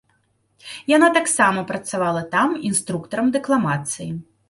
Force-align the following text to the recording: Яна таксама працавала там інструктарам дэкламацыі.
Яна 0.91 1.09
таксама 1.17 1.65
працавала 1.73 2.25
там 2.35 2.59
інструктарам 2.73 3.33
дэкламацыі. 3.39 4.15